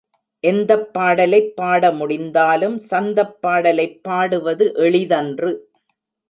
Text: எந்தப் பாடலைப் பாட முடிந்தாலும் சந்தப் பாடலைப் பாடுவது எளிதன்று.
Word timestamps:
எந்தப் 0.43 0.93
பாடலைப் 0.93 1.51
பாட 1.55 1.91
முடிந்தாலும் 1.91 2.77
சந்தப் 2.87 3.37
பாடலைப் 3.41 4.03
பாடுவது 4.03 4.67
எளிதன்று. 4.79 5.51